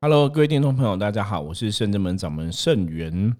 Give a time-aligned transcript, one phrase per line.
[0.00, 3.36] Hello，各位听众朋友，大家好，我是圣真门掌门圣元。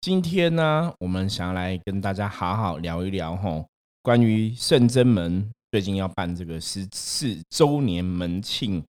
[0.00, 3.66] 今天呢，我们想要来跟大家好好聊一聊哈，
[4.00, 8.80] 关于圣真门最近要办这个十四周年门庆。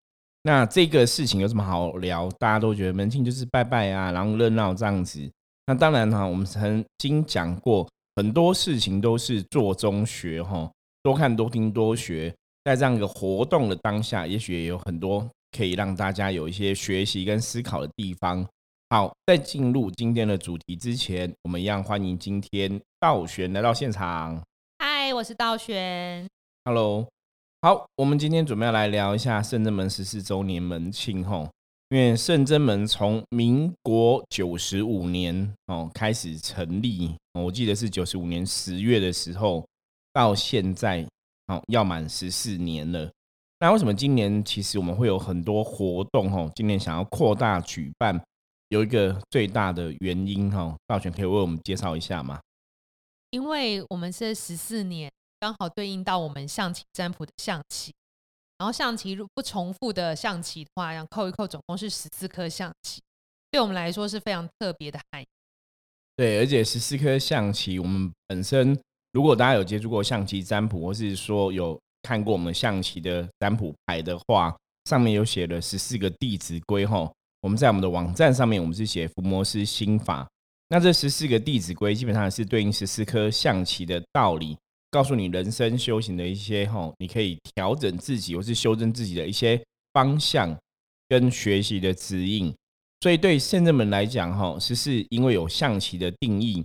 [0.44, 2.30] 那这个事情有什么好聊？
[2.38, 5.28] 大家都觉得门庆就是拜拜啊，然后热闹这样子。
[5.66, 10.72] 那当然哈，我们曾经讲过很多事情都是做中学哈，
[11.02, 12.32] 多看多听多学。
[12.64, 15.28] 在这样一个活动的当下，也许也有很多。
[15.52, 18.48] 可以让大家有一些学习跟思考的地方。
[18.90, 24.42] 好，在进入今天的主题之前，我们一样欢迎今天道玄来到现场。
[24.80, 26.28] 嗨，我是道玄。
[26.66, 27.08] Hello，
[27.62, 31.50] 好，我们今天准备要来聊一下圣真门十四周年门庆吼。
[31.90, 39.66] 因为圣真门从民国九十五年哦开始成立，我记得是九十五年十月的时候，
[40.14, 41.06] 到现在
[41.48, 43.12] 哦要满十四年了。
[43.64, 46.34] 那为什么今年其实我们会有很多活动？
[46.34, 48.20] 哦，今年想要扩大举办，
[48.70, 52.42] 有一个最大的原因哈，道玄可以为我们介绍一下吗？
[53.30, 57.94] 因为我们是十四年，刚好对应到我们象棋占卜的象棋，
[58.58, 63.00] 然后象棋如不重复的象棋的话，要扣一扣，总共是十四颗象棋，
[63.52, 65.28] 对我们来说是非常特别的含义。
[66.16, 68.76] 对，而且十四颗象棋，我们本身
[69.12, 71.80] 如果大家有接触过象棋占卜，或是说有。
[72.04, 74.56] 看过我们象棋的占卜牌的话，
[74.86, 77.12] 上面有写了十四个弟子规哈。
[77.42, 80.28] 我们在我们的网站上面，我们是写伏魔师心法。
[80.70, 84.56] 那这十四个弟子规基本上是对应十四颗象棋的道理，
[84.90, 89.62] 告诉你人生修行的一些哈，你可以调整自己或是修正自己的一些
[89.94, 90.56] 方向
[91.10, 92.54] 跟学习的指引。
[93.02, 96.64] 所以对圣人们来讲哈，十四因为有象棋的定义，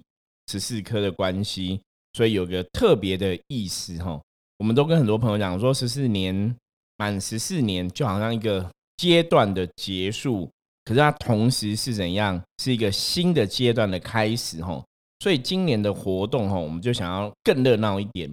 [0.52, 1.80] 十四颗的关系，
[2.12, 4.20] 所以有个特别的意思哈。
[4.58, 6.56] 我们都跟很多朋友讲说，十四年
[6.96, 10.50] 满十四年，就好像一个阶段的结束，
[10.84, 14.82] 可是它同时是怎样，是一个新的阶段的开始，吼。
[15.20, 18.32] 所以今年的活动，吼，我们就想要更热闹一点。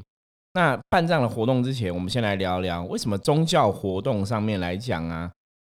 [0.53, 5.29] 那办这样的活动之前，我们先来聊聊，为什么宗教活动上面来讲啊，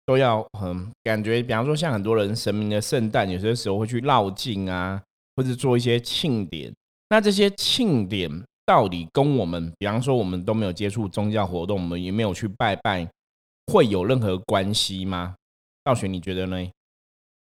[0.04, 5.02] 都要很感觉，比方说像很多人神明的圣诞，有些时候会去绕境啊，
[5.34, 6.72] 或者做一些庆典。
[7.08, 8.30] 那这些庆典。
[8.66, 13.08] 到底跟我们，比方说我们都没有接触宗教活动，我们也没有去拜拜，
[13.72, 15.36] 会有任何关系吗？
[15.84, 16.68] 道玄，你觉得呢？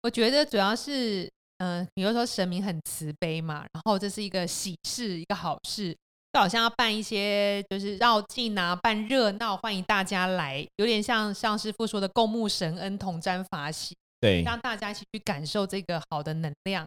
[0.02, 1.28] 我觉得主要是，
[1.58, 5.92] 嗯，比如说神明很慈悲嘛，然后这是一个喜事，一个好事，
[6.32, 16.86] 就好像要办一些就是绕境啊，办热闹，欢迎大家来，有点像像师傅说的“共沐神恩，同沾法喜”，对，让大家一起去感受这个好的能量，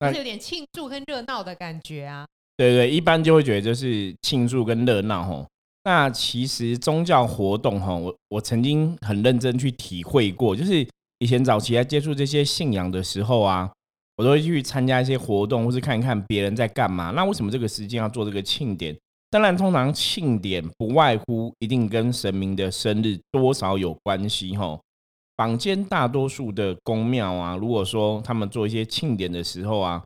[0.00, 2.26] 就是有点庆祝跟热闹的感觉啊。
[2.56, 5.46] 对对，一般就会觉得就是庆祝跟热闹吼。
[5.84, 10.86] 那其实宗教活动哈，我我曾经很认真去体会过，就是
[11.18, 13.68] 以前早期在接触这些信仰的时候啊，
[14.16, 17.10] 我都会去参加一些活动，或是看一看别人在干嘛。
[17.10, 18.96] 那为什么这个时间要做这个庆典？
[19.30, 24.78] 当然，通常庆典不外乎一定跟神明的生日多少有关系吼。
[25.36, 30.02] 坊间大多数的宫庙啊，如果说他们做一些庆典的时候啊。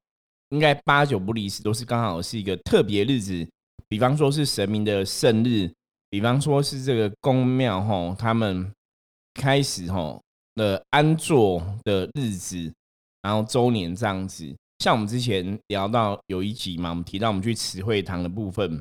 [0.50, 3.46] 应该八九不离十，都是刚好是一个特别日子，
[3.88, 5.70] 比方说是神明的圣日，
[6.08, 8.72] 比方说是这个宫庙吼，他们
[9.34, 10.22] 开始吼
[10.54, 12.72] 的安坐的日子，
[13.22, 14.54] 然后周年这样子。
[14.78, 18.80] 像我们之前聊到有一集嘛，我们提到我们去慈惠堂的部分，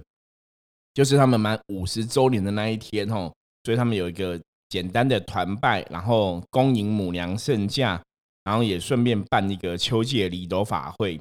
[0.93, 3.33] 就是他们满五十周年的那一天吼，
[3.63, 4.39] 所以他们有一个
[4.69, 8.01] 简单的团拜，然后恭迎母娘圣驾，
[8.43, 11.19] 然后也顺便办一个秋季的礼斗法会。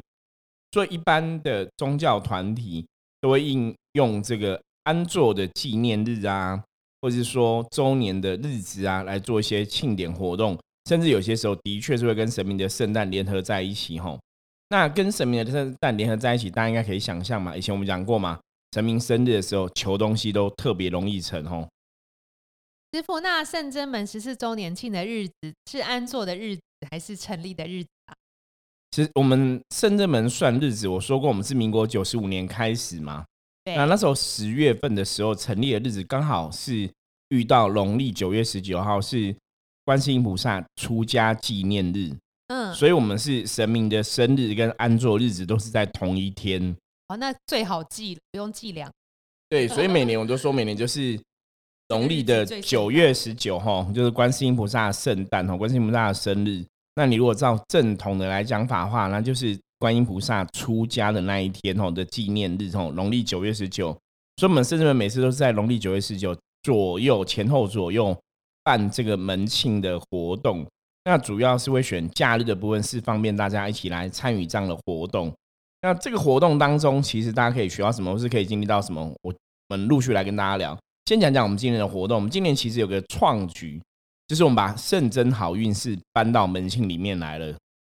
[0.75, 2.85] 所以一般的宗教团体
[3.21, 6.61] 都会应用这个安坐的纪念日啊，
[7.01, 10.59] 或者是说周年的日子啊，来做一些庆典活动，
[10.89, 14.19] 甚至有些时候的确是会跟神明的圣诞联合在一起吼。
[14.71, 17.57] 那跟神明的圣诞联合在一起，大家应该可以想象嘛。
[17.57, 18.41] 以前我们讲过嘛，
[18.73, 21.69] 神明生日的时候求东西都特别容易成吼。
[22.93, 27.91] 师傅，那圣真门十四周年庆的日子是安坐的日子，还是成立的日子？
[28.95, 33.25] 其实我们圣正门算日子，我说过我们是民国九十五年开始嘛。
[33.65, 36.89] 那那时候十月份的时候成立的日子，刚好是
[37.31, 39.35] 遇到农历九月十九号是
[39.85, 42.13] 观世音菩萨出家纪念日。
[42.47, 46.77] 嗯，所以我们是神明的生日跟安坐日子都是在同一天。
[47.09, 48.89] 哦，那最好记，不用记两。
[49.49, 51.19] 对， 所以每年我都说每年就是
[51.89, 56.65] 农历的九月十九号，就是观世音菩萨圣诞哈，观世音菩萨的生日。
[56.97, 63.89] 那你如果照正统的来讲法话，那就是观音菩萨出家的那一天吼的纪念日吼，农历九月十九。
[64.37, 68.17] 所以我们甚至每次都是在农历九月十九左右前后左右
[68.63, 70.67] 办这个门庆的活动。
[71.05, 75.33] 那主要是会选假日的部分，是方便大家一起来参与这样的活动。
[75.83, 79.35] 那这个活动当中，其实大家可以学到什么，或是可以经历到什么，我
[79.69, 80.79] 们陆续来跟大家聊。
[81.05, 82.17] 先讲讲我们今年的活动。
[82.17, 83.79] 我们今年其实有个创举，
[84.27, 87.55] 就是我们把圣真好运事搬到门庆里面来了。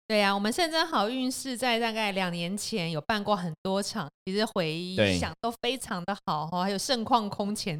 [0.07, 7.79] 对呀，我们圣真好运事在大概两年前有办过很多场，其实回想都非常的好哈，还有盛况空前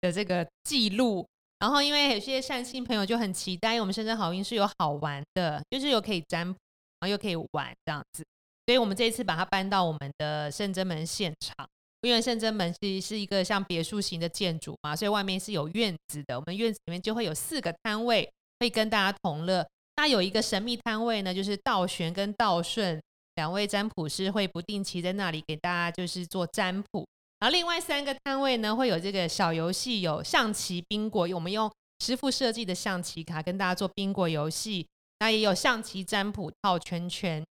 [0.00, 1.26] 的这个记录。
[1.58, 6.58] 然后因为有些善心朋友就很期待，我们圣真好运是有好玩的，就是有可以占卜，
[7.00, 8.24] 然后又可以玩这样子。
[8.66, 11.66] 所以我们这一次把它搬到我们的圣真门现场。
[12.06, 16.38] 因为圣真门是是一个像别墅型的建筑嘛，所以外面是有院子的。
[16.38, 18.30] 我们院子里面就会有四个摊位，
[18.60, 19.66] 会跟大家同乐。
[19.96, 23.02] 那有一个神秘摊位呢，就是道玄跟道顺
[23.34, 27.06] 两位占卜师会不定期在那里给大家就是做占卜。
[27.40, 31.28] 然后另外三个摊位呢，会有这个小游戏，有象棋、宾果。
[31.34, 31.70] 我们用
[32.04, 34.86] 师傅设计的象棋卡跟大家做宾果游戏。
[35.18, 37.42] 那也有象棋占卜套圈圈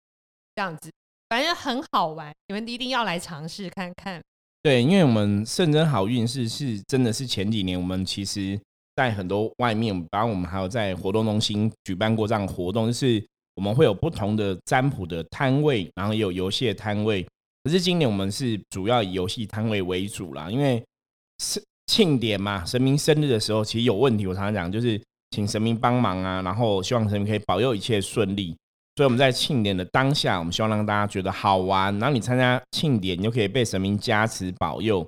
[0.55, 0.93] 这样子，
[1.31, 4.23] 反正很好玩，你们一定要来尝试看看。
[4.65, 8.59] 对，因为我们圣真好运是是真的是前几年我们其实
[8.97, 13.23] 在很多外面，包括我们还有在活动中心举办过这样活动，就是
[13.57, 17.23] 我们会有不同的占卜的摊位，然后有游戏的摊位。
[17.63, 20.83] 可是今年我们是主要以游戏摊位为主啦，因为
[21.43, 24.99] 是庆典嘛，神明生日的时候其实有问题，我常常讲就是
[25.33, 28.57] 请神明帮忙啊，然后希望神明可以保佑一切顺利。
[28.97, 35.01] 所以我们在庆典的当下，我们希望让大家觉得好玩，然后你参加庆典，你就可以被神明加持保佑。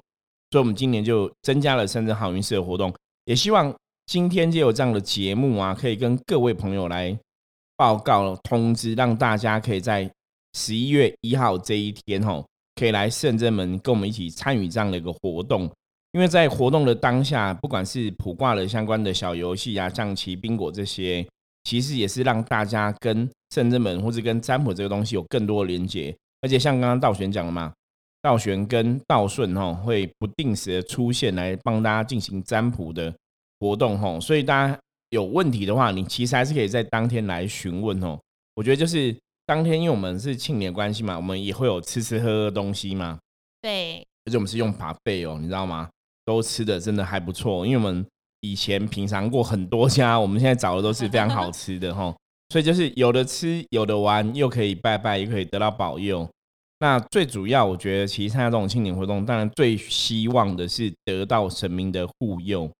[0.50, 2.92] 所以，我们今年就增加了深圳好运社的活动，
[3.26, 3.72] 也希望
[4.06, 7.16] 今天就有这样的节目啊，可以跟各位朋友来
[7.76, 10.10] 报告通知，让大家可以在
[10.54, 12.44] 十一月一号这一天吼，
[12.74, 15.70] 可以来圣真门跟我们一起参与这样的一个活动。
[16.10, 21.24] 因为在活动的当下，不管是卜卦的相关的小游戏啊、象棋、宾果这些。
[21.66, 27.72] 其实也是让大家跟圣真门或者跟占卜这个东西有更多的连接，而且像刚刚道玄讲的嘛，
[28.22, 33.12] 道玄跟道顺哈会不定时的出现来帮大家进行占卜的
[33.58, 34.78] 活动哈，所以大家
[35.10, 38.16] 有问题的话，你其实还是可以在当天来询问哦。
[38.54, 39.12] 我觉得就是
[39.44, 43.18] 当天，因为我们是庆年关系嘛，我们也会有吃吃喝喝东西嘛，
[43.60, 45.88] 对，而且我们是用扒贝哦，你知道吗？
[46.24, 48.06] 都吃的真的还不错，因为我们。
[48.50, 52.14] 以前品尝过很多家，我们现在找的都是非常好吃的哈，
[52.50, 56.28] 所以就是有的吃，有的玩，又可以拜拜，又可以得到保佑。
[56.78, 62.70] 那最主要，我觉得其实参加这种庆典活动，当然最希望的是得到神明的护佑。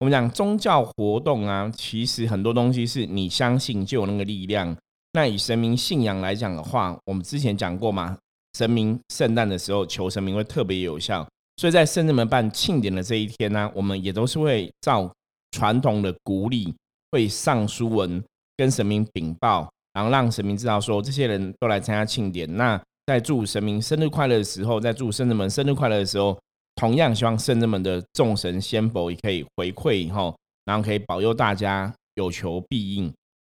[0.00, 4.76] 我们讲宗教活动啊，其实很多东西是你相信就有那个力量。
[5.12, 8.16] 那以神明信仰来讲的话，我们之前讲过嘛，
[8.58, 11.24] 神明圣诞的时候求神明会特别有效。
[11.62, 15.08] 所以在圣人们办庆典的这一天呢，我们也都是会照
[15.52, 16.74] 传统的鼓励，
[17.12, 18.20] 会上书文
[18.56, 22.52] 跟神明禀报，然后让神明知道说这些人都来参加庆典。
[22.56, 26.36] 那在祝神明生日快乐的时候，在祝圣人们生日快乐的时候，
[26.74, 33.06] 同样希望圣人们的众神仙佛也可以回馈以后，然后可以保佑大家有求必应。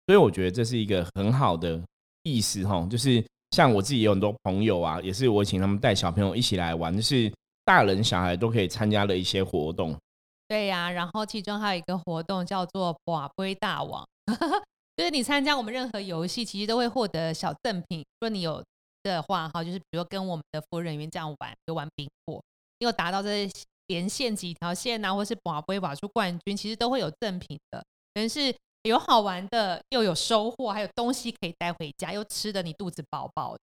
[0.09, 1.81] 所以我觉得这是一个很好的
[2.25, 7.33] 意思哈，就是像我自己有很多朋友啊，也是我请他们带小朋友一起来玩，就是。
[7.73, 9.97] 大人小孩都可以参加的一些活动，
[10.47, 10.91] 对呀。
[10.91, 14.07] 然后其中还有一个活动叫做“瓦龟大王”，
[14.95, 18.01] 就是你参加我们任何游戏，其实都会获得小赠品。
[18.01, 18.63] 如果你有
[19.03, 22.43] 的话，哈，就是比如说跟我们的服务人员这样玩，就玩冰果，
[22.79, 23.49] 你有达到这
[23.87, 27.83] 连线几条线啊，或是瓦龟瓦出冠军，其实都会有赠品的。
[28.13, 33.61] 等于是有好玩的，又有收获，还有东西可以带回家，又吃的你肚子饱饱的。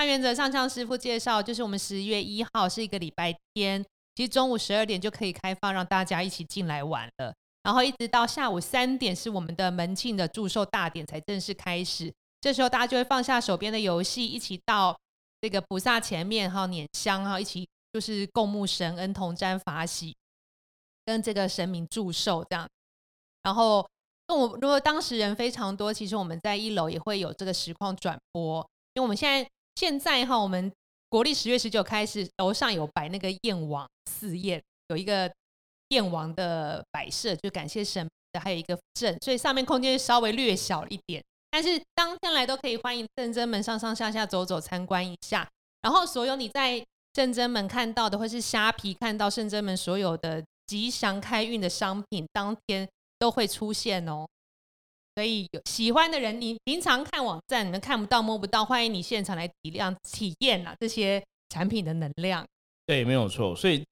[0.00, 7.34] 那原则上，向师傅介绍，就是我们十一月一号是一个礼拜天，其实中午十二点就可以开放，让大家一起进来玩了。
[7.62, 12.10] 然后一直到下午三点是我们的门庆的祝寿大典才正式开始。
[12.40, 14.98] 这时候大家就会放下手边的游戏，一起到
[15.42, 20.16] 这个菩萨前面哈，捻香哈，一起就是供沐神恩、同沾法喜，
[21.04, 22.66] 跟这个神明祝寿这样。
[23.42, 23.86] 然后，
[24.28, 29.46] 那我如果当时人非常多，其实我们在一楼也会有这个实况转播，因为我们现在。
[29.80, 30.70] 现在哈，我们
[31.08, 35.32] 国历十月十九开始，楼上有摆那个燕王四宴，有一个
[35.88, 41.24] 燕王的摆设，就感谢神的，还有一个镇，所以上面空间稍微略小一点。
[41.50, 45.48] 但是当天来都可以欢迎正真门上上下下走走参观一下。
[45.80, 46.84] 然后所有你在
[47.14, 52.86] 正真门看到的，或是虾皮看到正真门所有的吉祥开运的商品，当天
[53.18, 54.26] 都会出现哦。
[55.14, 62.44] 所以有喜欢的人，你平常看网站你看不到摸不到，欢迎你现场来体谅体验啊这些产品的能量。
[62.86, 63.54] 对，没有错。
[63.54, 63.84] 所以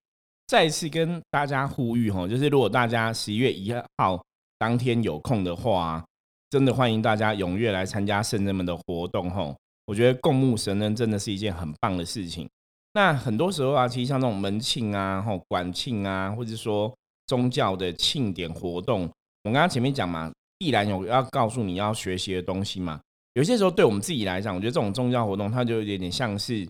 [0.47, 4.23] 再次跟大家呼吁哈，就是如果大家十一月一号
[4.59, 6.05] 当天有空的话，
[6.51, 9.55] 真的欢迎大家踊跃来参加圣人们的活动吼。
[9.87, 12.49] 我觉得共沐神恩真的是一件很棒的事情。
[12.95, 16.93] 那很多时候啊，其实像这种门庆啊、吼管庆啊，或者说
[17.27, 19.03] 宗教的庆典活动，
[19.45, 23.01] 我刚刚前面讲嘛，必然有要告诉你要学习的东西嘛。
[23.35, 26.69] 有些时候对我们自己来讲，我觉得这种宗教活动，它就有点像是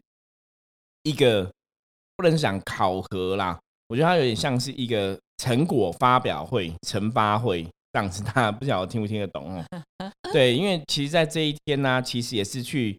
[1.02, 1.50] 一个
[2.16, 8.22] 不能讲考核啦，我觉得它有点像是一个成果发表会、成发会这样子。
[8.22, 10.12] 大家不晓得听不听得懂哦？
[10.32, 12.98] 对，因为其实，在这一天呢，其实也是去。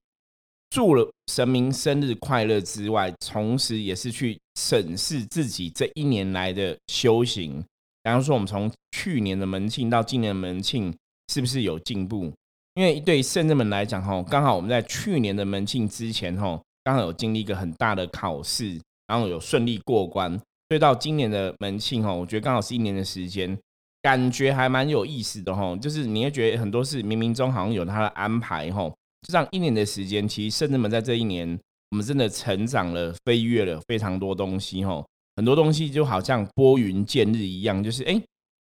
[0.72, 7.66] 祝了神明生日快乐之外，同时也是去审视自己这一年来的修行。
[8.10, 10.92] 比方说，我们从去年的门庆到今年的门庆，
[11.32, 12.34] 是不是有进步？
[12.74, 20.32] 因为对圣人们来讲，哈，刚好我们在去年的门庆之前，哈，刚好有经历一个很大的考试，然后有顺利过关。
[20.70, 23.56] 所以到今年的门庆，哈，我觉得刚好是一年的时间，
[24.02, 25.76] 感觉还蛮有意思的，哈。
[25.78, 28.90] 就是你会觉得很多事冥冥中好像有他的安排，哈。
[29.22, 31.48] 就这样一年的时间，其实圣人们在这一年，
[31.92, 35.06] 我们真的成长了、飞跃了非常多东西哈。
[35.40, 38.22] 很多东西就好像拨云见日一样，就是哎，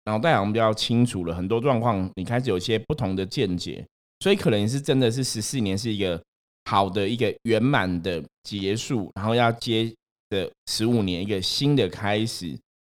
[0.07, 3.87] 脑袋好像比较清楚了，很多状况你开始有些不同的见解，
[4.21, 6.19] 所以可能是真的是十四年是一个
[6.65, 9.93] 好的一个圆满的结束，然后要接
[10.31, 12.49] 的十五年一个新的开始。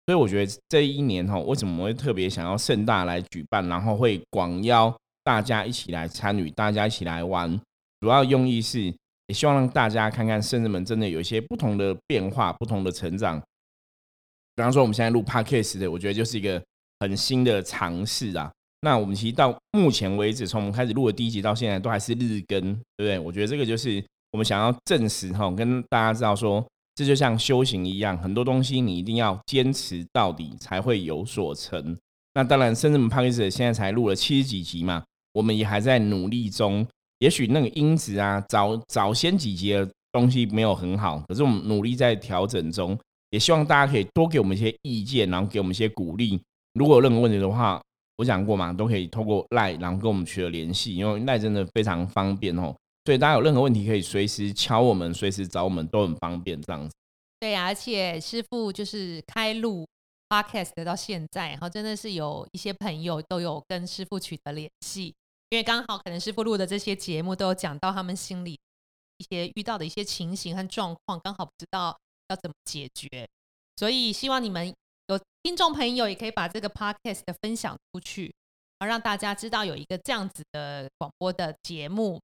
[0.05, 4.95] 所以我觉得这一年哈，为什么会特别想要盛大来举办，然后会广邀。
[5.23, 7.59] 大家一起来参与，大家一起来玩，
[7.99, 8.83] 主要用意是
[9.25, 13.41] 也希望让大家看看圣人们真的有一些不同的变化、不同的成长。
[14.55, 16.61] 比方说，我们现在录 podcast 的，我觉得就是一个
[16.99, 18.51] 很新的尝试啊。
[18.81, 23.19] 那我们其实到目前为止，从我们开始录的第一集到现在，都还是日更，对不对？
[23.19, 31.97] 我觉得这个就是我们想要证实哈，跟大家知道说，这就像修行一样，很多东西你一定要坚持到底，才会有所成。
[32.33, 35.03] 那当然，甚至我们 podcast 现在才录了七十几集嘛。
[35.33, 36.85] 我们也还在努力中，
[37.19, 42.97] 也许那个音质啊，早早先几集的东西没有很好，可是我们努力在调整中，
[43.35, 46.41] 也希望大家可以多给我们一些意见，然后给我们一些鼓励。
[46.71, 47.81] 如果有任何问题的话，
[48.15, 52.73] 我讲过嘛，都可以透过赖，然后跟我们取得联系，因为赖真的非常方便哦。
[53.03, 56.95] 所以大家有任何问题可以随时敲我们，随时找我们都很方便这样子。
[57.37, 59.85] 对呀，而且师傅就是开录
[60.29, 65.13] podcast 到现在，然后真的是有一些朋友都有跟师傅取得联系。
[65.49, 68.57] 因为刚好可能师傅录的这些节目都有讲到他们心里
[69.17, 71.97] 一些遇到的一些情形和状况，刚好不知道
[72.29, 73.27] 要怎么解决，
[73.75, 74.73] 所以希望你们
[75.07, 78.33] 有听众朋友也可以把这个 podcast 的分享出去，
[78.79, 82.19] 啊，让大家知道有一个这样子的广播的节目。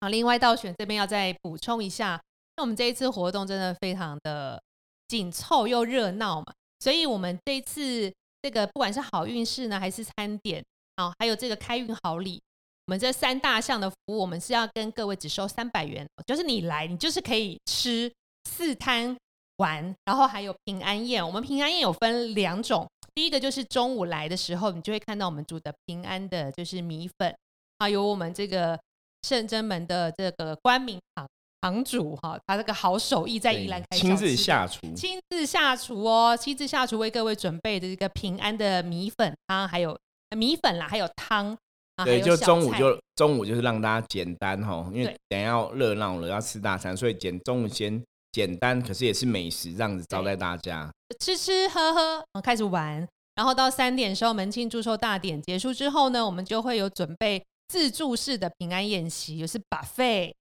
[0.00, 2.22] 好，另外道选这边要再补充一下，
[2.56, 4.62] 那我们这一次活动真的非常的
[5.08, 6.46] 紧凑又热闹嘛，
[6.80, 8.12] 所以我们这一次
[8.42, 10.64] 这个不管是好运势呢，还是餐点。
[10.96, 12.42] 好，还有这个开运好礼，
[12.86, 18.12] 我们这三大项的服务，我们是要跟各位只收三百元，就是你来，你就是可以吃
[18.48, 19.16] 四摊
[19.58, 21.24] 玩，然后还有平安宴。
[21.24, 27.34] 我们平安宴有分两种，第一个就是中午来的时候，你就会看到我们煮的平安的，就是米粉
[27.78, 28.78] 啊，有我们这个
[29.22, 31.28] 圣真门的这个关明堂
[31.60, 39.96] 堂主哈，他这个好手艺在宜兰开亲自下厨，亲自下厨哦，亲自下厨为各位准备的这个平安的米粉汤，还有。
[40.36, 41.56] 米粉啦，还有汤，
[42.04, 47.98] 对，就中午就中午就是让大家简单哈，因为等下要热闹了，要吃大餐，所以简中午先
[48.38, 53.04] 简单，可是也是美食这样子招待大家，吃吃喝喝，开始玩，
[53.34, 60.32] 然后到三点时候门庆祝寿大典结束之后呢，我们就会有准备自助式的平安宴席，也是 buffet，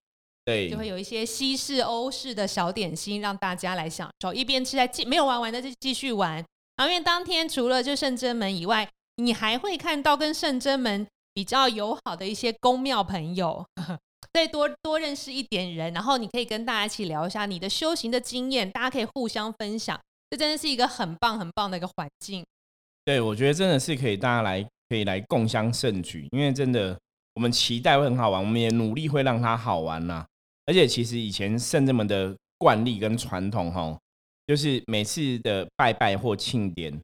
[0.46, 6.36] 对，就会有一些西式、欧式的小点心让大家来享受，一边吃在继没有玩完的就继续玩，
[6.76, 8.88] 然后因为当天除了就圣真门以外。
[9.20, 13.66] 你还会看到跟圣真门比较友好的一些宫庙朋友，
[14.38, 22.46] 再多多认识一点人，然后你可以跟大家一起聊一下你的修行的经验，大家可以互相分享，这真的是一个很棒很棒的一个环境。
[23.04, 26.96] 对，我觉得真的是可以大家来可以来共襄盛举，因为真的
[27.34, 30.24] 我们期待会很好玩，我们也努力会让它好玩呐。
[30.68, 33.98] 而且其实以前圣真门的惯例跟传统哈，
[34.46, 36.96] 就是每次的拜拜或庆典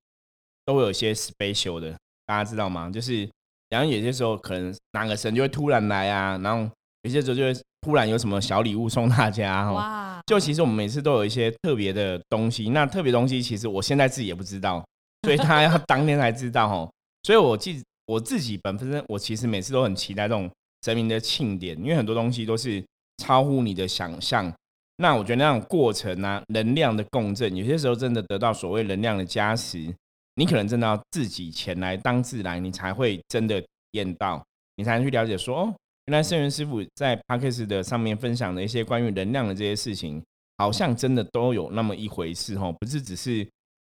[0.65, 1.97] 都会有些 special 的。
[2.27, 2.91] 大家知道吗？
[2.91, 3.27] 就是，
[3.69, 6.71] 然后有些时候可能哪个神就会突然来啊，然后
[7.03, 10.22] 有些时候就会突然有什么小礼物送大家 哈。
[10.25, 14.83] 就其实我们每次都有一些特别的东西，那特别东西其实我现在自己也不知道，
[15.24, 16.91] 所以他要当天才知道哦。
[17.24, 20.50] 所以我记我自己本身，我其实每次都很期待这种
[20.83, 22.83] 神明的庆典，因为很多东西都是
[23.17, 24.51] 超乎你的想象。
[24.98, 29.93] 那我觉得那种过程啊，能量的共振，有些时候真的得到所谓能量的加持。
[30.36, 34.43] 你可能真的要自己前来当自来，你才会真的体验到，
[34.77, 35.75] 你才能去了解说，哦，
[36.07, 40.22] 原来圣元师傅在 p a c k e s 的上面分享的一些关于能量的这些事情，
[40.57, 43.48] 好像真的都有那么一回事哦，不是只是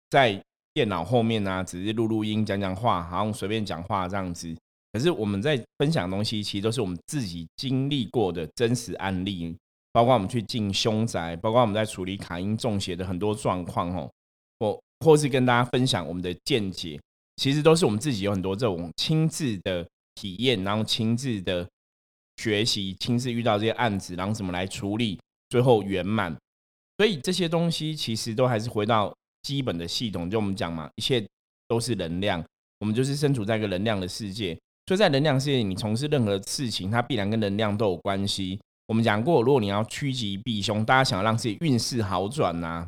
[0.10, 0.41] 在
[0.74, 4.55] 电脑后面啊，只是录录音、讲讲话，好像随便讲话这样子。
[4.93, 9.53] 可是我们在分享的东西，其实都是我们自己经历过的真实案例，
[9.91, 14.10] 包括我们去进凶宅，包括我们在处理卡因中邪的很多状况哦，
[14.60, 16.98] 或或是跟大家分享我们的见解，
[17.36, 21.67] 其实都是我们自己有很多这种亲自的体验，然后亲自的
[22.37, 26.35] 学习，亲自遇到这些案子，然后怎么来处理，最后圆满。
[26.97, 31.25] 所以这些东西其实都还是回到基本的系统，就我们讲嘛，一切
[31.67, 32.43] 都是能量，
[32.79, 34.57] 我们就是身处在一个能量的世界。
[34.87, 38.59] 所以在能量世界，你从事任何事情，它必然跟能量都有关系。
[38.87, 42.87] 我们讲过，如果你要趋吉避凶，大家想要让自己运势好转呐，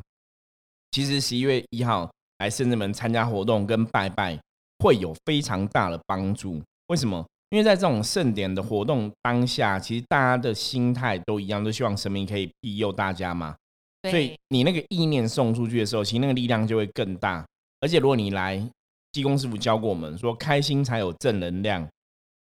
[0.92, 4.38] 其实十一月一号来圣人们参加活动跟拜拜，
[4.78, 6.62] 会有非常大的帮助。
[6.86, 7.26] 为什么？
[7.50, 13.56] 因为在这种盛典的活动当下，其实大家的心态都一样，都希望神明可以庇佑大家嘛。
[14.10, 17.44] 所以你那个意念送出去的时候，其实那个力量就会更大。
[17.80, 18.62] 而且如果你来，
[19.12, 21.80] 济公师傅教过我们说，开心才有正能量，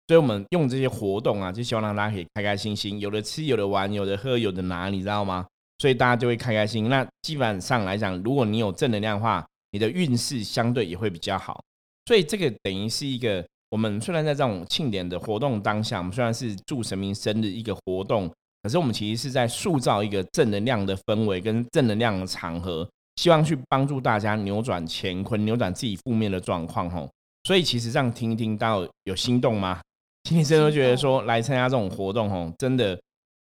[0.08, 5.46] 所以我们用这些活动啊，就希望让大家可以开开心心，有的吃，有的玩，有的喝，有的拿，你知道吗？
[5.78, 6.88] 所以大家就会开开心。
[6.88, 11.62] 那基本上来讲，如果你有正能量的话，你的运势相对也会比较好。
[12.06, 22.88] 所以这个等于是一个，我们虽然在这种庆典的活动当下，我们虽然是祝神明生日一个活动，可是我们其实是在塑造一个正能量的氛围跟正能量的场合。
[23.16, 27.10] 希望去帮助大家扭转乾坤，扭转自己负面的状况吼。
[27.48, 29.80] 所以其实这样听一听，大家有心动吗？
[30.22, 32.96] 听听真的觉得说来参加这种活动吼，真的，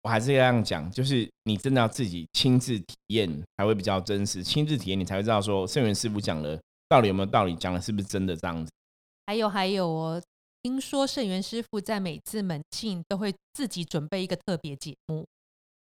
[0.03, 4.43] 我还是这样讲，就是你真的要自己亲自体验才会比较真实。
[4.43, 8.71] 亲自体验，你才会知道说圣元师傅讲的到底有没有道理，讲的是不是真的这样子。
[9.25, 10.21] 还有还有哦，
[10.63, 15.25] 听说圣元师傅在每次门庆都会自己准备一个特别节目。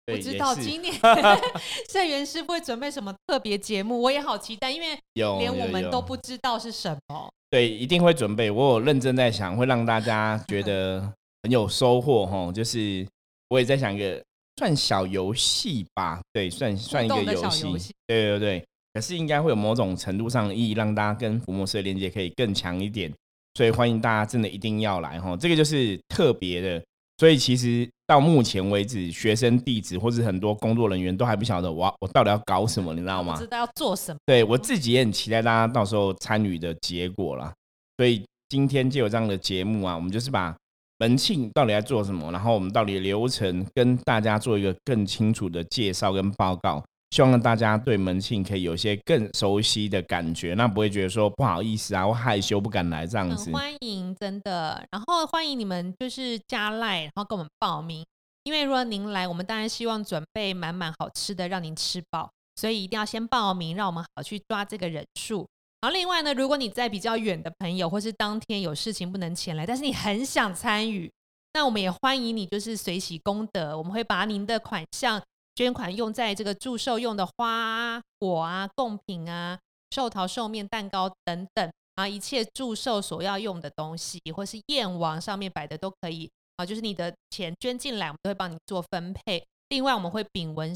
[0.04, 0.92] 不知道今年
[1.88, 7.30] 圣元师傅会准备什么特别节目，我也好期待，因为连我们都不知道是什么。
[7.48, 8.50] 对，一定会准备。
[8.50, 11.00] 我有认真在想，会让大家觉得
[11.44, 12.50] 很有收获哈。
[12.50, 13.06] 就是
[13.48, 14.20] 我也在想一个
[14.56, 17.94] 算小游戏吧，对，算算一个游戏。
[18.08, 23.12] 对对对，可是应该会有某种程度上的意义，让大家跟福摩斯的连接可以更强一点。
[23.55, 26.83] 所以欢迎大家真的一定要来哈，这个就是特别的。
[27.18, 33.37] 所以其实到目前为止，学生弟子或者很多工作人员都还不晓得我我到底要搞什么，你知道吗？
[33.38, 34.18] 知道要做什么？
[34.26, 37.52] 对我自己也很期待大家到时候参与的结果啦。
[37.98, 40.57] 所以今天就有这样的节目啊，我们就是把
[40.98, 46.83] 门庆到底在做什么，然后我们到底流程跟大家做一个更清楚的介绍跟报告。
[47.12, 53.53] 希望大家对门庆可以有些更熟悉的感觉，那不会觉得说不好意思啊，或害羞不敢来这样子。
[53.53, 58.03] 欢迎，真的，然后欢迎你们就是加赖，然后跟我们报名。
[58.44, 65.46] 因为如果您来，我们当然希望准备满满好吃的让您吃饱，所以一定要先报名，让我们好去抓这个人数。
[65.83, 71.12] 然后另外呢，如果你在比较远的朋友，或是当天有事情不能前来，但是你很想参与，
[71.53, 75.22] 那我们也欢迎你，就是随喜功德，我们会把您的款项。
[75.54, 79.58] 捐款用在这个祝寿用的花果啊、贡品啊、
[79.90, 86.64] 寿桃、寿面、蛋糕等等啊，一切祝寿所要用的东西，或是燕王上面摆的都可以啊。
[86.64, 89.44] 就是你的钱捐进来，我们都会帮你做分配。
[89.68, 90.74] 另外，我们会禀文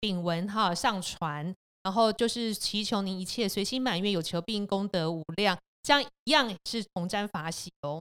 [0.00, 8.00] 禀文哈上传，然后就是祈求您一切随心满愿，有求必应，功德无量，这样一样是同沾法喜哦。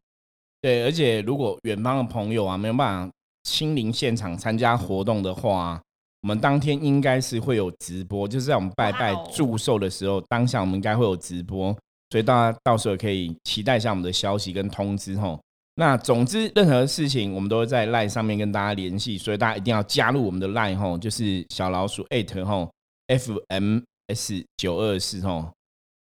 [0.62, 5.81] 对，而且如果远方的朋友啊没有办法亲临现场参加活动的话。
[6.23, 11.75] 我们当天应该是会有直播，就是在我们拜拜祝寿的时候，当下我们应该会有直播，
[12.12, 15.38] 所以大家到时候可以期待一下我们的消息跟通知吼。
[15.75, 22.71] 那总之，任何事情我们都会在 LINE 上面跟大家联系，所以大家一定要加入我们的 LINE 吼，就是小老鼠 eight 吼
[23.07, 25.51] FMS 九二四吼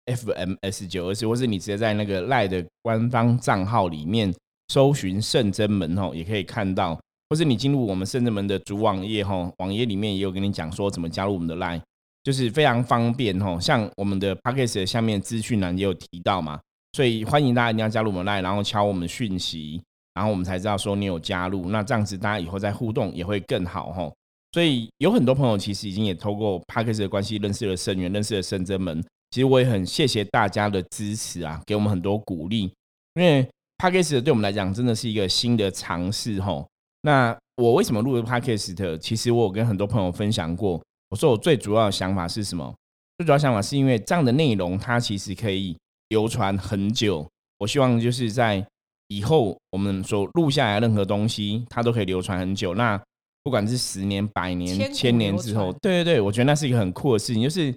[0.07, 4.33] FMS 九二四，或是你直接在那个 LINE 的官方账号里面
[4.69, 6.97] 搜寻圣真门吼，也可以看到。
[7.33, 11.81] 或是你进入我们圣智门的主网页哈，网页里面也有跟你讲说怎么加入我们的 Line，
[12.23, 13.59] 就是非常方便哈。
[13.59, 16.61] 像我们的 p a c k a g e 下面资讯栏也有提到嘛，
[16.93, 21.71] 所以欢迎大家一定要加入我们 Line，然后敲我们讯息，然后我们才知道说你有加入。
[21.71, 24.13] 那这样子大家以后再互动也会更好哈。
[24.53, 29.03] 所以有很多朋友其实已经也透过 p a c k a g e 的关系认识了圣元，认识了圣真门。
[29.31, 32.71] 其实我也很谢谢大家的支持啊，给我们很多鼓励。
[33.15, 33.43] 因为
[33.79, 36.63] p a c k a g e 对我们来讲真的是一个新的尝试哈。
[37.03, 38.99] 那我为什么录 podcast？
[38.99, 40.81] 其实我有跟很多朋友分享过。
[41.11, 42.75] 我说我最主要的想法是什么？
[43.19, 45.77] 最主要想法是因为这样的内容，它其实可以
[46.09, 47.29] 流传很久。
[47.59, 48.67] 我希望就是在
[49.09, 52.75] 以后我们所录下来任何东西，它都可以流传很久。
[52.75, 53.01] 那
[53.43, 57.75] 不管是十年、百年、千年之后，对对对，我觉得那是一个很酷的事情，就是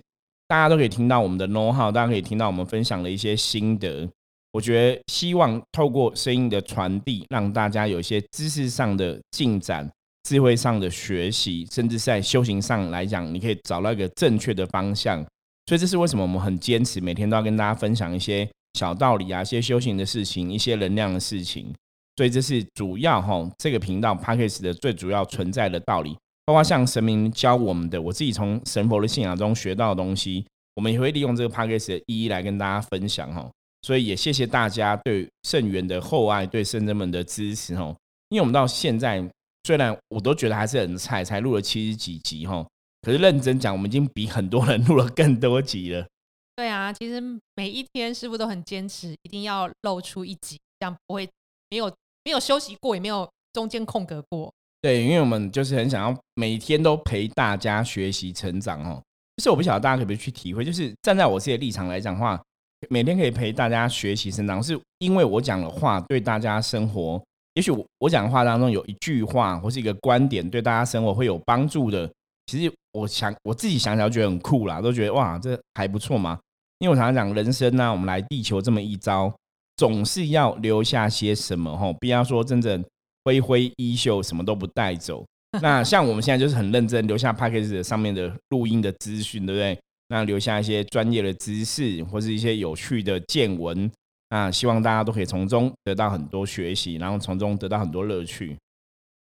[0.47, 4.07] 大家都可以听到我们的 know how，大家可以听到我们分享的一些心得。
[4.55, 9.85] 我觉得希望透过声音的传递，让大家有一些知识上的进展、
[10.23, 15.21] 智慧上的学习，甚至在修行上来讲，你可以找到一个正确的方向。
[15.65, 21.73] 所以这是为什么我们很坚持，每天都要跟大家分享一些小道理啊，一些修行的事情，一些能量的事情。
[22.15, 26.15] 所以这是主要哈，这个频道 p a c k a g e 的最主要存在的道理，
[26.45, 33.51] 包括像神明教我们的，我自己从神佛的信仰中学到的东西，我们也会利用这个 p a c k a g e 的一一来跟大家分享哈。
[33.85, 37.95] 所以也谢谢大家对圣元的厚爱，对圣人们的支持哦。
[38.29, 39.23] 因为我们到现在，
[39.65, 42.65] 虽然我都觉得还是很菜，才录了七十几集哈，
[43.03, 46.07] 可是认真讲，我们已经比很多人录了更多集了。
[46.55, 47.21] 对啊，其实
[47.55, 51.29] 每一天师傅都很坚持，一定要露出一集，这样不会
[51.69, 51.93] 没有。
[52.27, 54.51] 没有休息过，也没有中间空格过。
[54.81, 58.99] 对，因为我们就是很想要每天都陪大家学习成长哦。
[59.37, 62.41] 就是我不晓得大家可不可以去体会，就是站在我自己的立场来讲的话，
[62.89, 67.21] 每天可以陪大家学习成长，是因为我讲的话对大家生活，
[67.53, 72.09] 也许我我讲的话当中有一句话或是一个观点对大家生活会有帮助的。
[72.47, 76.37] 其实我想我自己想想觉得很酷啦，都觉得哇，这还不错嘛。
[76.79, 79.33] 因为我常常讲人生呢，我们来地球这么一遭。
[79.77, 82.81] 总是要留下些什么哈，不要说真正
[83.25, 85.25] 挥挥衣袖，什么都不带走。
[85.61, 89.77] 那像我们现在就是很认真留下 p a c k a g e 上面的录音的资讯，对不对？
[90.07, 93.91] 那留下一些专业的知识或是一些有趣的见闻，
[94.29, 98.57] 那希望大家都可以从中得到很多学习，然后从中得到很多乐趣。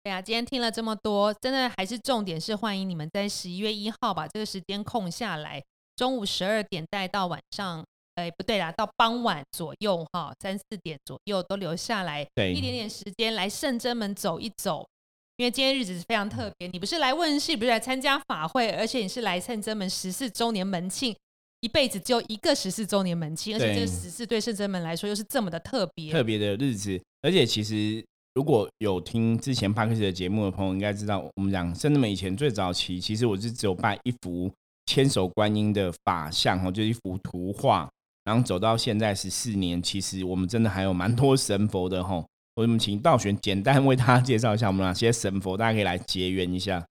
[0.03, 5.63] 对啊，今天听了这么多，真的还是重点是欢迎你们在十一月一号把这个时间空下来，
[5.97, 7.85] 中午十二点带到晚上。
[8.17, 14.87] 哎，不对啦，到傍晚左右哈，三四点左右都留下来，对一点点时间来圣真门走一走。
[15.37, 21.15] 因为今天日子是非常特别，你不是来问事，不是来参加法会，而且你是来圣真门十四周年门庆，
[21.61, 27.01] 一辈子只有一个十四周年门庆，而且这个十四对圣真门来说又是这么的特别，特别的日子。
[27.23, 34.49] 而且其实如果有听之前帕克斯的节目的朋友，应该知道，我们讲圣真门以前最早期，其实我是只有拜一幅
[34.87, 37.91] 千手观音的法像，哦，就是一幅图画。
[38.23, 42.25] 然后走到现在十四年，其实我们真的还有蛮多神佛的吼。
[42.57, 46.87] 我们请道玄简单为大家介绍一下我们哪些神佛，大家可以来结缘一下。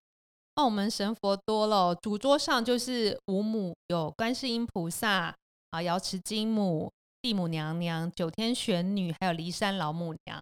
[0.56, 5.34] 哦我们神佛多了，主桌上就是五母，有观世音菩萨
[5.72, 10.40] 啊、瑶池金母、地母娘娘、九天玄女，还有骊山老母娘。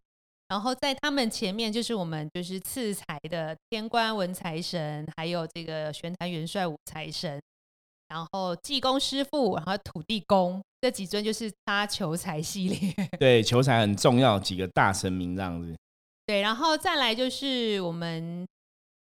[0.49, 7.39] 然后在他们前面就是我们就是赐财的天官文财神，还有这个玄坛元帅武财神。
[8.11, 12.93] 然后济公师傅，然后土地公这几尊就是他求财系列。
[13.17, 15.73] 对，求财很重要，几个大神明这样子。
[16.25, 18.45] 对，然后再来就是我们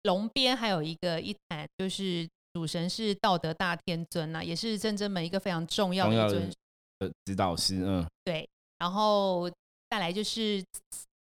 [0.03, 6.53] 龙边还有一个一坛，就是主神是道德大天尊呐，也是真正门一个非常重要的一尊
[6.99, 7.83] 呃指导师。
[7.83, 8.47] 嗯，对。
[8.79, 9.51] 然后
[9.89, 10.63] 再来就是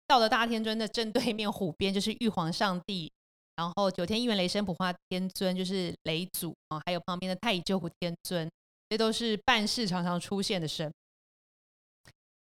[0.06, 3.12] 道德大天尊的正对面虎边就是玉皇上帝。
[3.56, 8.50] 然后九天一元雷神普化天尊就是雷祖啊，还有旁边的太乙救苦天尊，
[8.88, 10.92] 这都是办事常常出现的神。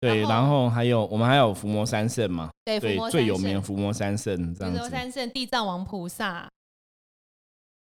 [0.00, 2.50] 对，然后还有我们还有伏魔三圣嘛？
[2.64, 4.78] 对，最有名的伏魔三圣这样子。
[4.78, 6.48] 伏魔三圣，地藏王菩萨，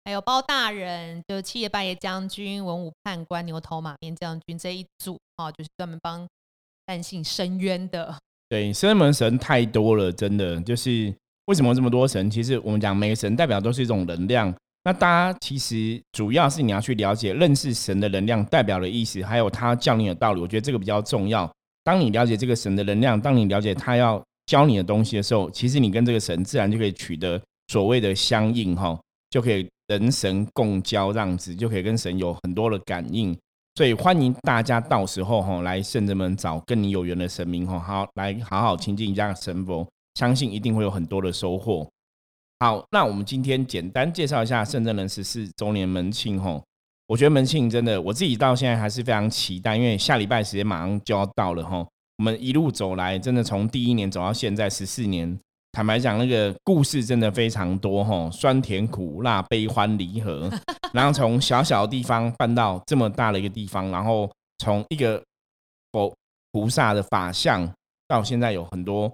[0.04, 6.26] 还有包大人，就七爷八爷将军、文武判官、牛头马面将军这一组啊，就是专门帮
[6.86, 8.18] 善信伸冤的。
[8.48, 11.14] 对，生门神太多了，真的就是。
[11.50, 12.30] 为什么这么多神？
[12.30, 14.54] 其实我们讲每个神代表都是一种能量。
[14.84, 20.40] 那大家其实主要是你要去了解、认识神的能量代表的意思，还有他教你的道理。
[20.40, 21.50] 我觉得这个比较重要。
[21.82, 28.96] 当你了解这个神的能量，当你了解他要教你的东西的时候，其实你跟这个神自然就可以取得所谓的相应，哈，
[29.30, 33.36] 就可以人神共交这样子，就可以跟神有很多的感应。
[33.74, 39.84] 所以欢迎大家到时候哈来圣人们找跟你有缘的神明，哈，好来好好亲近一下神佛。
[40.20, 41.88] 相信一定会有很多的收获。
[42.58, 46.62] 好，那我们今天简单介绍一下圣真人十四周年门庆吼。
[47.06, 51.88] 我觉得门庆真的，我自己到现在还是非常期待，因为下礼拜时间马上就要到了吼。
[52.18, 55.40] 我们一路走来，真的从第一年走到现在十四年，
[55.72, 60.50] 坦白讲，那个故事真的非常多吼，酸甜苦辣、悲欢离合，
[60.92, 65.22] 然后从小小的地方搬到这么大的一个地方，然后从一个
[65.92, 66.14] 佛
[66.52, 67.66] 菩萨的法相，
[68.06, 69.10] 到现在有很多。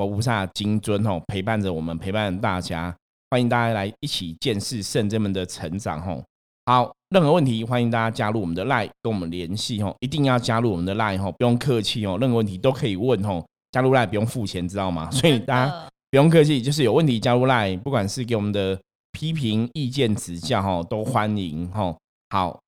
[0.00, 2.96] 佛菩萨金尊吼陪伴着我们，陪伴大家，
[3.28, 6.24] 欢迎大家来一起见识圣真们的成长吼。
[6.64, 15.10] 好，任何问题欢迎大家加入我们的 Line 跟我们联系吼，一定要加入我们的 Line 哦，不用客气哦，任何问题都可以问吼，加入 Line 不用付钱，知道吗？
[15.10, 18.80] 所以大家不用客气，就是有问题加入 Line，不管是给我们的
[19.12, 21.94] 批评、意见、指教哈，都欢迎哈。
[22.30, 22.58] 好，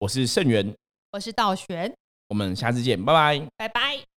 [0.00, 0.74] 我是盛元，
[1.12, 1.94] 我是道玄，
[2.28, 4.15] 我们下次见，拜拜，拜拜。